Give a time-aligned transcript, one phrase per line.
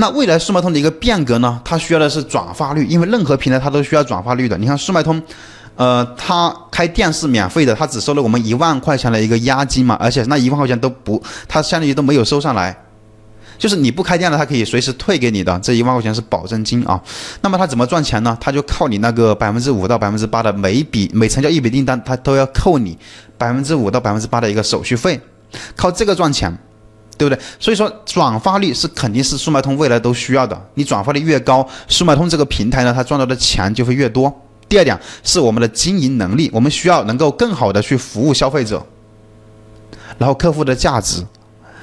[0.00, 4.56] 那未来速卖通的一个变革呢，它需要的是转化率，因为任何平台它都需要转化率的。
[4.56, 5.22] 你看速卖通，
[5.76, 12.74] 呃，它开店是免费的，它只收了我们一万块钱的一个押金嘛，而且那一万块钱都不，它相当于都没有收上来。
[13.58, 16.98] 就是你不开店了，它可以随时退给你的，这一万块钱是保证金啊。
[17.42, 18.34] 那么它怎么赚钱呢？
[18.40, 22.96] 它就靠你那个百分之五到百分之八的每笔每成交一笔订单，它都要扣你
[23.36, 25.20] 百分之五到百分之八的一个手续费，
[25.76, 26.56] 靠这个赚钱。
[27.20, 27.38] 对不对？
[27.58, 30.58] 所以说转发率是肯定是速卖通未来都需要的。
[30.72, 34.34] 你转发率越高，速卖通这个平台呢，它赚到的钱就会越多。
[34.70, 38.82] 第二点是我们的经营能力，我们需要能够更好的去服务消费者，
[40.16, 41.22] 然后客户的价值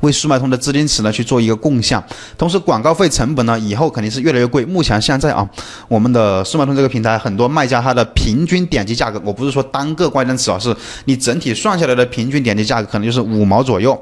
[0.00, 2.02] 为速卖通的资金池呢去做一个贡献。
[2.38, 4.64] 同时广告费成本呢以后肯定是越来越贵。
[4.64, 5.46] 目前现在啊，
[5.88, 14.00] 我们的速卖通这个平台很多卖家它的平均点击价格，我不是说单个关键词啊，是你整体算下来的平均点击价格可能就是五毛左右。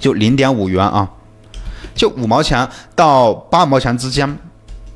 [0.00, 1.08] 就零点五元啊，
[1.94, 4.38] 就五毛钱到八毛钱之间，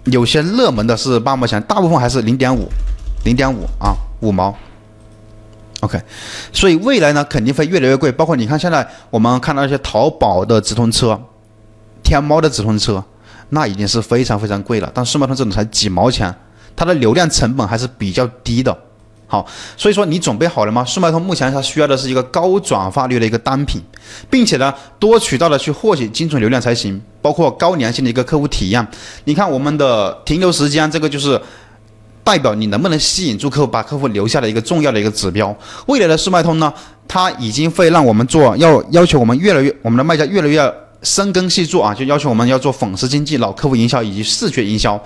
[0.05, 2.69] 有些热门的是八毛钱，大部分还是零点五，
[3.25, 4.55] 零点五啊，五毛。
[5.81, 6.01] OK，
[6.53, 11.21] 所以未来呢肯定会越来越贵，包括你看现在我们看到一些淘宝的直通车、
[12.03, 13.03] 天猫的直通车，
[13.51, 16.35] 那已经是非常非常贵了，但速卖通这种才几毛钱，
[16.75, 18.77] 它的流量成本还是比较低的。
[19.31, 20.83] 好，所以说你准备好了吗？
[20.87, 23.79] 速卖通目前它需要的是一个高转化率的一个单品，
[24.31, 28.89] 并且呢多渠道的去获取精准流量才行，包括高粘性的一个客户体验。
[29.25, 31.39] 你看我们的停留时间，这个就是
[32.25, 35.55] 代表你能不能吸引住客户，把客户留下的一个重要的一个指标。
[35.89, 36.73] 未来的速卖通呢，
[37.07, 44.99] 它已经会让我们做，要要求我们越来越，我们的卖家越来越深耕细作啊，就要求我们要做粉丝经济、老客户营销以及视觉营销。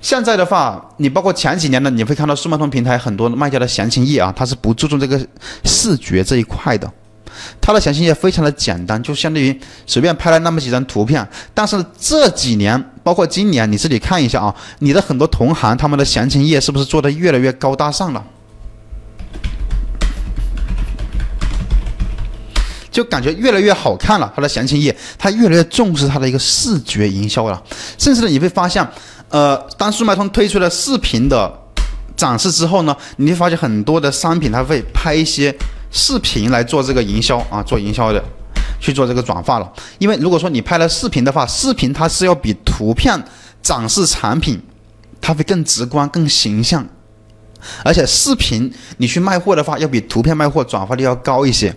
[0.00, 5.20] 现在的话，你包括前几年呢，你会看到速卖通平台很多卖家的详情页啊，它是不注重这个
[5.64, 6.88] 视觉这一块的，
[7.60, 11.28] 它的详情页非常的简单，就相当于随便拍了那么几张图片。
[11.52, 18.24] 但是这几年，包括今年，你自己看一下啊，你的很多同行他们的详情页是不是做的越来越高大上了？
[22.92, 27.60] 就感觉越来越好看了，它的详情页，它越来越重视它的一个视觉营销了，
[27.98, 28.88] 甚至呢，你会发现。
[29.30, 31.52] 呃，当速卖通推出了视频的
[32.16, 35.54] 展示之后呢，你会发现很多的商品它会拍一些
[35.90, 38.24] 视频来做这个营销啊，做营销的，
[38.80, 39.70] 去做这个转化了。
[39.98, 43.22] 因为如果说你拍了视频的话，视频它是要比图片
[43.62, 44.58] 展示产品，
[45.20, 46.86] 它会更直观、更形象，
[47.84, 51.74] 而且视频你去卖货的话，要比图片卖货转化率要高一些。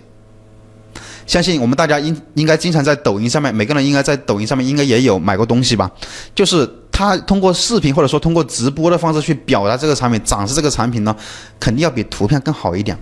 [1.26, 5.90] 相信我们大家应应该经常在抖音上面，每个人应该在抖音上面应该也有买过东西吧，
[6.34, 6.78] 就是。
[7.02, 11.14] 他通过视频或者说通过直播的方式去表达这个产品、展示这个产品呢，
[11.58, 12.96] 肯定要比图片更好一点。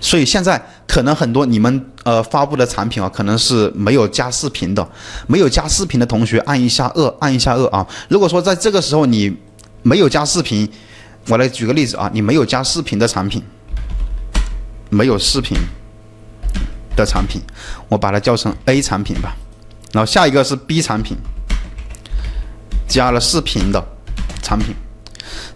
[0.00, 4.86] 所以现在可能很多你们呃发布的产品啊，可能是没有加视频的。
[5.26, 7.86] 没有加视频的同学按一下二，按一下二啊。
[8.08, 9.34] 如果说在这个时候你
[9.82, 10.68] 没有加视频，
[11.28, 13.42] 我来举个例子啊，你没有加视频的产品，
[14.90, 15.56] 没有视频
[16.96, 17.40] 的产品，
[17.88, 19.34] 我把它叫成 A 产品吧。
[19.92, 21.16] 然后下一个是 B 产品。
[22.92, 23.82] 加了视频的
[24.42, 24.74] 产品，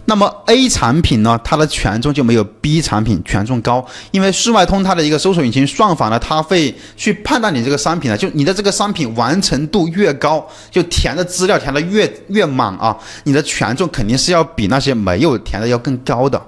[0.05, 16.41] 那么 A 产品呢，它的权重就没有 B 产品权重高，因为速卖通它的一个搜索引擎算法呢，它会去判断你这个商品呢，就你的这个商品完成度越高，就填的资料填的越越满啊，你的权重肯定是要比那些没有填的要更高的，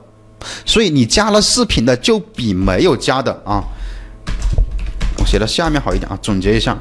[0.65, 3.61] 所以你加了视频的就比没有加的啊，
[5.19, 6.75] 我写的下面好一点啊，总结一下。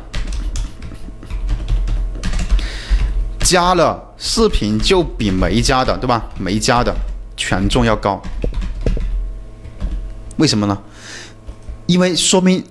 [3.49, 6.23] 加了视频就比没加的，对吧？
[6.39, 6.95] 没加的
[7.35, 8.21] 权重要高，
[10.37, 10.79] 为什么呢？
[11.87, 12.63] 因为说明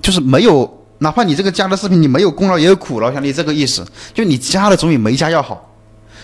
[0.00, 5.68] 就是没有，哪怕你这个加的视频你没有功劳也有苦劳，兄弟，这个意思，就你加了总比没加要好。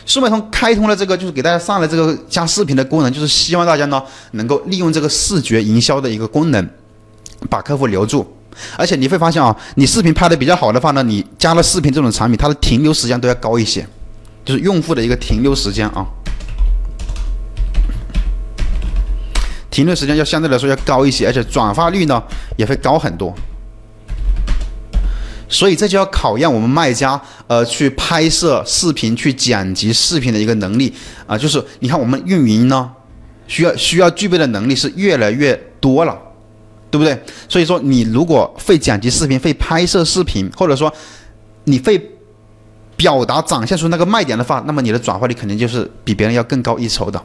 [0.04, 4.00] 速卖通开通了这个，就是给大家上了这个加视频的功能，就是希望大家呢
[4.30, 6.70] 能够利用这个视觉营销的一个功能，
[7.50, 8.24] 把客户留住。
[8.76, 13.84] 而且你会发现啊，你视频拍的比较好的话呢，你加了视频这种产品，它的停留时间都要高一些。
[14.46, 16.06] 就是用户的一个停留时间啊，
[19.68, 22.22] 停留时间要相对来说要高一些，而且转化率呢
[22.56, 23.34] 也会高很多。
[25.48, 30.94] 所以这就要考验我们卖家呃去拍摄视频、去剪辑视频的一个能力
[31.26, 31.36] 啊。
[31.36, 32.88] 就是你看我们运营呢，
[33.48, 36.16] 需要需要具备的能力是越来越多了，
[36.88, 37.20] 对不对？
[37.48, 40.92] 所以说你如果会剪辑视频、会拍摄视频，或者说
[41.64, 42.12] 你会。
[42.96, 47.22] 表达展现出那个卖点的话，那么你的转化率肯定就是比别人要更高一筹的。